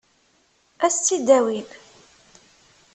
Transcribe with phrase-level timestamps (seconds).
[0.85, 1.67] Ad s-tt-id-awin?